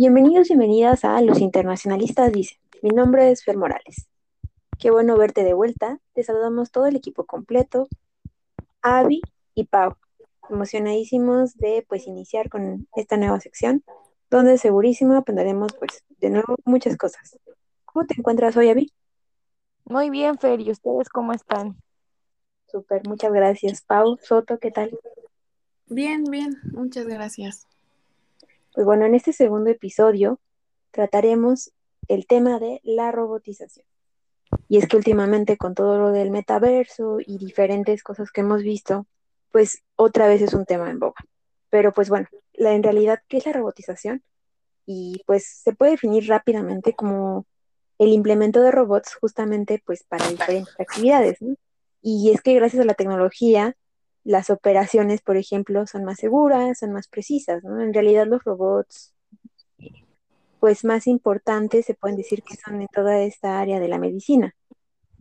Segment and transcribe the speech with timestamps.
[0.00, 2.56] Bienvenidos, bienvenidas a Los Internacionalistas Dicen.
[2.80, 4.08] Mi nombre es Fer Morales.
[4.78, 6.00] Qué bueno verte de vuelta.
[6.14, 7.86] Te saludamos todo el equipo completo,
[8.80, 9.20] Avi
[9.54, 9.98] y Pau.
[10.48, 13.84] Emocionadísimos de pues iniciar con esta nueva sección,
[14.30, 17.38] donde segurísimo aprenderemos pues de nuevo muchas cosas.
[17.84, 18.90] ¿Cómo te encuentras hoy, Avi?
[19.84, 21.76] Muy bien, Fer, ¿y ustedes cómo están?
[22.68, 23.82] Súper, muchas gracias.
[23.82, 24.98] Pau, Soto, ¿qué tal?
[25.88, 27.69] Bien, bien, muchas gracias.
[28.72, 30.40] Pues bueno, en este segundo episodio
[30.92, 31.72] trataremos
[32.08, 33.86] el tema de la robotización.
[34.68, 39.06] Y es que últimamente con todo lo del metaverso y diferentes cosas que hemos visto,
[39.52, 41.20] pues otra vez es un tema en boga.
[41.68, 44.22] Pero pues bueno, la, en realidad, ¿qué es la robotización?
[44.86, 47.46] Y pues se puede definir rápidamente como
[47.98, 51.38] el implemento de robots justamente pues para diferentes actividades.
[52.02, 53.76] Y es que gracias a la tecnología
[54.24, 57.80] las operaciones, por ejemplo, son más seguras, son más precisas, ¿no?
[57.80, 59.14] En realidad los robots,
[60.60, 64.54] pues más importantes, se pueden decir que son en toda esta área de la medicina.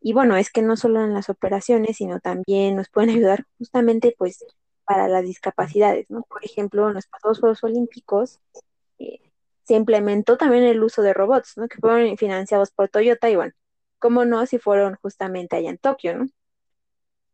[0.00, 4.14] Y bueno, es que no solo en las operaciones, sino también nos pueden ayudar justamente,
[4.18, 4.44] pues,
[4.84, 6.22] para las discapacidades, ¿no?
[6.28, 8.40] Por ejemplo, en los pasados Juegos Olímpicos
[8.98, 9.20] eh,
[9.64, 11.68] se implementó también el uso de robots, ¿no?
[11.68, 13.52] Que fueron financiados por Toyota y bueno,
[13.98, 16.26] cómo no si fueron justamente allá en Tokio, ¿no?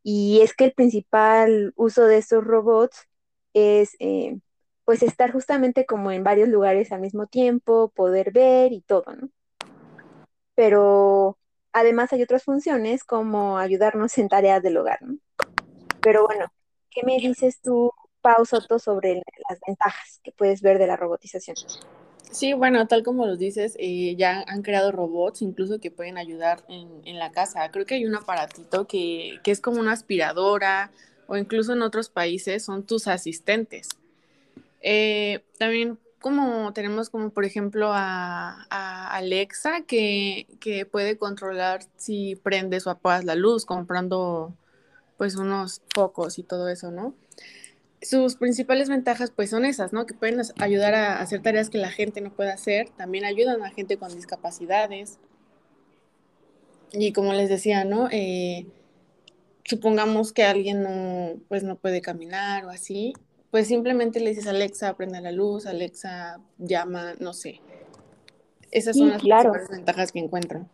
[0.03, 3.09] Y es que el principal uso de estos robots
[3.53, 4.39] es eh,
[4.85, 9.29] pues estar justamente como en varios lugares al mismo tiempo, poder ver y todo, ¿no?
[10.55, 11.39] Pero
[11.73, 15.19] además hay otras funciones como ayudarnos en tareas del hogar, ¿no?
[16.03, 16.47] Pero bueno,
[16.91, 21.57] ¿qué me dices tú, Pau Soto, sobre las ventajas que puedes ver de la robotización?
[22.31, 26.65] Sí, bueno, tal como lo dices, eh, ya han creado robots incluso que pueden ayudar
[26.69, 27.71] en, en la casa.
[27.71, 30.93] Creo que hay un aparatito que, que, es como una aspiradora
[31.27, 33.89] o incluso en otros países son tus asistentes.
[34.81, 42.37] Eh, también como tenemos como por ejemplo a, a Alexa que, que, puede controlar si
[42.37, 44.55] prendes o apagas la luz comprando
[45.17, 47.15] pues unos focos y todo eso, ¿no?
[48.03, 50.07] Sus principales ventajas pues son esas, ¿no?
[50.07, 53.71] Que pueden ayudar a hacer tareas que la gente no puede hacer, también ayudan a
[53.71, 55.19] gente con discapacidades.
[56.93, 58.09] Y como les decía, ¿no?
[58.11, 58.67] Eh,
[59.65, 63.13] supongamos que alguien no, pues no puede caminar o así,
[63.51, 67.61] pues simplemente le dices Alexa, prende la luz, Alexa llama, no sé.
[68.71, 69.53] Esas son las claro.
[69.53, 70.67] principales ventajas que encuentro.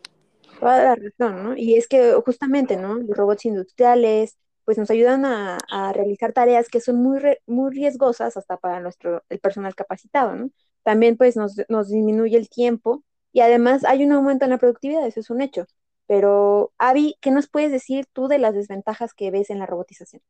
[0.61, 1.57] Toda la razón, ¿no?
[1.57, 2.95] Y es que justamente, ¿no?
[2.95, 4.37] Los robots industriales,
[4.67, 8.81] pues nos ayudan a, a realizar tareas que son muy, re, muy riesgosas hasta para
[8.81, 10.51] nuestro, el personal capacitado, ¿no?
[10.85, 15.07] También pues nos, nos disminuye el tiempo y además hay un aumento en la productividad,
[15.07, 15.67] eso es un hecho.
[16.09, 20.23] Pero, Avi, ¿qué nos puedes decir tú de las desventajas que ves en la robotización?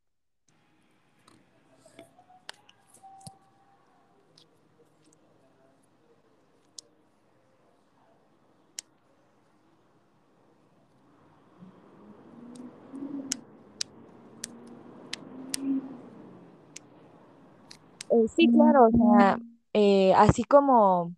[18.17, 19.39] Eh, sí, claro, o sea,
[19.73, 21.15] eh, así como,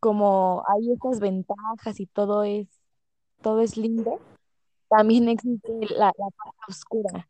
[0.00, 2.68] como hay estas ventajas y todo es,
[3.42, 4.20] todo es lindo,
[4.88, 7.28] también existe la, la parte oscura.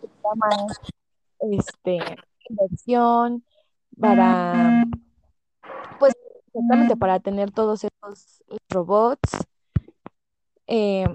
[0.00, 0.66] Se llama
[1.40, 1.98] este,
[2.48, 3.44] inversión
[3.98, 4.84] para,
[5.98, 6.14] pues,
[6.46, 9.30] exactamente para tener todos estos robots.
[10.66, 11.06] Eh,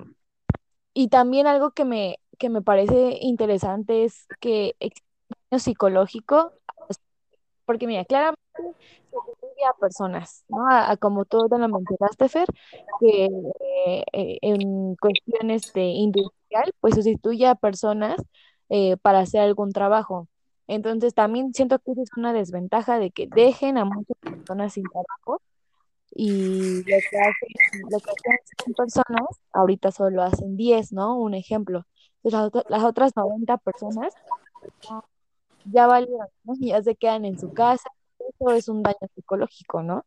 [0.94, 5.09] y también algo que me, que me parece interesante es que existe
[5.58, 6.54] psicológico,
[7.66, 8.40] porque mira, claramente
[9.12, 10.68] se a personas, ¿no?
[10.70, 12.48] A, como tú te lo mencionaste, Fer,
[13.00, 13.30] que
[14.14, 18.22] eh, en cuestiones de industrial, pues sustituye a personas
[18.70, 20.28] eh, para hacer algún trabajo.
[20.68, 25.42] Entonces también siento que es una desventaja de que dejen a muchas personas sin trabajo
[26.12, 31.18] y lo que hacen, lo que hacen 100 personas, ahorita solo hacen 10, ¿no?
[31.20, 31.86] Un ejemplo.
[32.24, 34.14] Las, las otras 90 personas
[35.72, 36.56] ya valieron, ¿no?
[36.60, 37.90] ya se quedan en su casa,
[38.20, 40.06] eso es un daño psicológico, ¿no?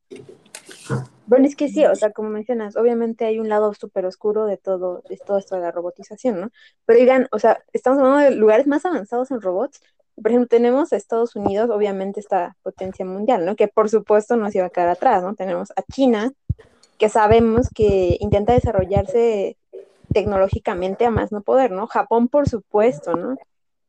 [1.26, 4.56] Bueno, es que sí, o sea, como mencionas, obviamente hay un lado súper oscuro de
[4.56, 6.50] todo, de todo esto de la robotización, ¿no?
[6.84, 9.80] Pero digan, o sea, estamos hablando de lugares más avanzados en robots.
[10.14, 13.56] Por ejemplo, tenemos a Estados Unidos, obviamente esta potencia mundial, ¿no?
[13.56, 15.34] Que por supuesto nos iba a quedar atrás, ¿no?
[15.34, 16.32] Tenemos a China,
[16.98, 19.56] que sabemos que intenta desarrollarse
[20.12, 21.86] tecnológicamente a más no poder, ¿no?
[21.86, 23.36] Japón, por supuesto, ¿no?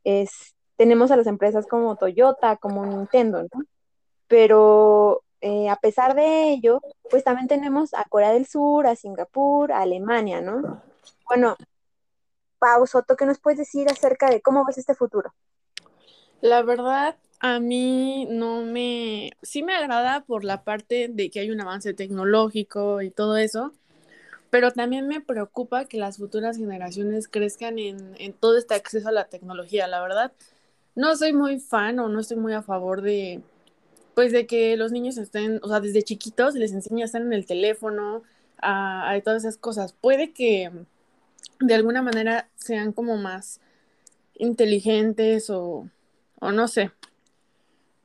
[0.03, 3.65] Es, tenemos a las empresas como Toyota, como Nintendo, ¿no?
[4.27, 9.71] Pero eh, a pesar de ello, pues también tenemos a Corea del Sur, a Singapur,
[9.71, 10.81] a Alemania, ¿no?
[11.27, 11.57] Bueno,
[12.59, 15.33] Pau Soto, ¿qué nos puedes decir acerca de cómo ves este futuro?
[16.39, 21.51] La verdad, a mí no me, sí me agrada por la parte de que hay
[21.51, 23.73] un avance tecnológico y todo eso,
[24.49, 29.11] pero también me preocupa que las futuras generaciones crezcan en, en todo este acceso a
[29.11, 30.31] la tecnología, la verdad.
[30.95, 33.41] No soy muy fan o no estoy muy a favor de,
[34.15, 37.33] pues de que los niños estén, o sea, desde chiquitos les enseña a estar en
[37.33, 38.23] el teléfono,
[38.59, 39.93] a, a todas esas cosas.
[39.93, 40.71] Puede que
[41.59, 43.59] de alguna manera sean como más
[44.35, 45.89] inteligentes o,
[46.39, 46.91] o no sé,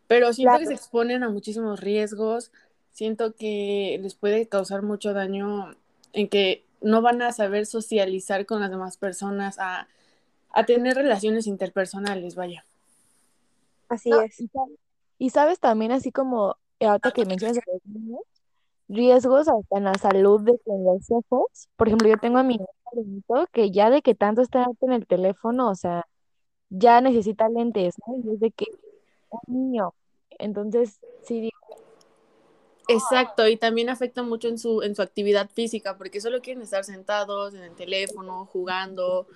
[0.07, 2.51] pero siento que se exponen a muchísimos riesgos,
[2.93, 5.77] siento que les puede causar mucho daño
[6.13, 9.89] en que no van a saber socializar con las demás personas, a,
[10.51, 12.65] a tener relaciones interpersonales, vaya.
[13.89, 14.41] Así No, es.
[14.41, 14.77] y, sab-
[15.19, 18.21] y sabes también así como eh, ahorita que mencionas a los niños,
[18.89, 21.69] riesgos hasta en la salud de los ojos.
[21.77, 25.07] Por ejemplo, yo tengo a mi sobrinito que ya de que tanto está en el
[25.07, 26.07] teléfono, o sea,
[26.71, 28.17] ya necesita lentes, ¿no?
[28.25, 28.67] Y es de que
[29.31, 29.95] un niño.
[30.39, 31.59] Entonces, sí, digo,
[32.89, 36.85] Exacto, y también afecta mucho en su, en su actividad física, porque solo quieren estar
[36.85, 39.27] sentados en el teléfono, jugando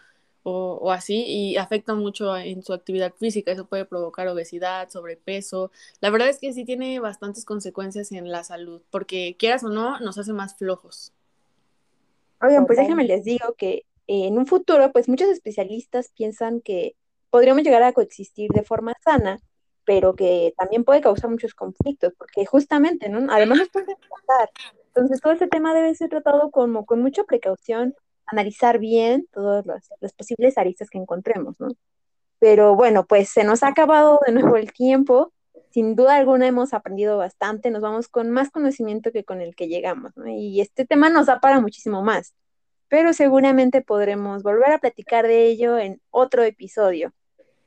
[0.42, 3.52] o, o así, y afecta mucho en su actividad física.
[3.52, 5.70] Eso puede provocar obesidad, sobrepeso.
[6.00, 10.00] La verdad es que sí tiene bastantes consecuencias en la salud, porque quieras o no,
[10.00, 11.12] nos hace más flojos.
[12.40, 16.96] Oigan, pues déjenme les digo que eh, en un futuro, pues muchos especialistas piensan que
[17.30, 19.38] podríamos llegar a coexistir de forma sana,
[19.84, 23.32] pero que también puede causar muchos conflictos, porque justamente, ¿no?
[23.32, 24.50] Además nos puede matar.
[24.86, 27.94] Entonces, todo este tema debe ser tratado como con mucha precaución,
[28.32, 31.68] analizar bien todas las, posibles aristas que encontremos, ¿no?
[32.38, 35.32] Pero bueno, pues se nos ha acabado de nuevo el tiempo.
[35.70, 39.68] Sin duda alguna hemos aprendido bastante, nos vamos con más conocimiento que con el que
[39.68, 40.28] llegamos, ¿no?
[40.28, 42.34] Y este tema nos da para muchísimo más,
[42.88, 47.12] pero seguramente podremos volver a platicar de ello en otro episodio.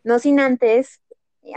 [0.03, 1.01] No sin antes,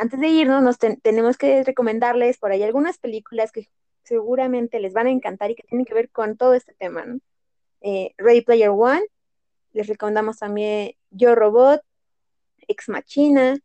[0.01, 3.69] antes de irnos, nos ten- tenemos que recomendarles por ahí algunas películas que
[4.05, 7.21] seguramente les van a encantar y que tienen que ver con todo este tema, ¿no?
[7.81, 9.03] Eh, Ready Player One,
[9.73, 11.83] les recomendamos también Yo Robot,
[12.67, 13.57] Ex Machina,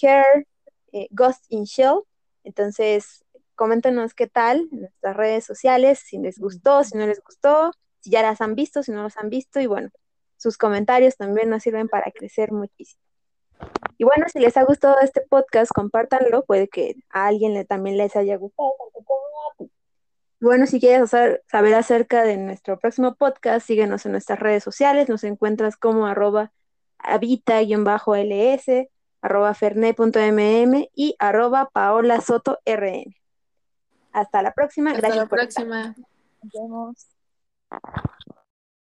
[0.00, 0.46] Her,
[0.92, 2.02] eh, Ghost in Shell.
[2.44, 3.24] Entonces,
[3.54, 8.10] coméntenos qué tal en nuestras redes sociales, si les gustó, si no les gustó, si
[8.10, 9.90] ya las han visto, si no las han visto, y bueno,
[10.36, 13.02] sus comentarios también nos sirven para crecer muchísimo.
[13.98, 17.98] Y bueno, si les ha gustado este podcast, compártanlo, puede que a alguien le, también
[17.98, 18.72] les haya gustado.
[20.40, 25.08] Bueno, si quieres hacer- saber acerca de nuestro próximo podcast, síguenos en nuestras redes sociales,
[25.08, 26.50] nos encuentras como arroba
[26.98, 28.88] habita-ls,
[29.22, 33.14] arroba fernet.mm y arroba paola soto rn.
[34.12, 35.64] Hasta la próxima, Hasta gracias la por estar.
[35.66, 35.94] próxima.
[36.42, 37.06] Nos vemos.